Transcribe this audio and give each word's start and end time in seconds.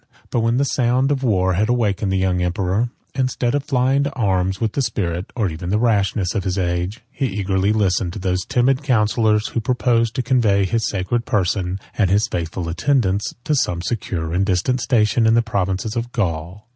But 0.31 0.39
when 0.39 0.57
the 0.57 0.65
sound 0.65 1.11
of 1.11 1.21
war 1.21 1.53
had 1.53 1.69
awakened 1.69 2.11
the 2.11 2.17
young 2.17 2.41
emperor, 2.41 2.89
instead 3.13 3.53
of 3.53 3.65
flying 3.65 4.03
to 4.05 4.13
arms 4.13 4.59
with 4.59 4.71
the 4.71 4.81
spirit, 4.81 5.31
or 5.35 5.47
even 5.47 5.69
the 5.69 5.77
rashness, 5.77 6.33
of 6.33 6.43
his 6.43 6.57
age, 6.57 7.01
he 7.11 7.27
eagerly 7.27 7.71
listened 7.71 8.13
to 8.13 8.17
those 8.17 8.43
timid 8.45 8.81
counsellors, 8.81 9.49
who 9.49 9.59
proposed 9.59 10.15
to 10.15 10.23
convey 10.23 10.65
his 10.65 10.89
sacred 10.89 11.27
person, 11.27 11.79
and 11.95 12.09
his 12.09 12.27
faithful 12.27 12.67
attendants, 12.67 13.35
to 13.43 13.53
some 13.53 13.83
secure 13.83 14.33
and 14.33 14.47
distant 14.47 14.81
station 14.81 15.27
in 15.27 15.35
the 15.35 15.43
provinces 15.43 15.95
of 15.95 16.11
Gaul. 16.11 16.67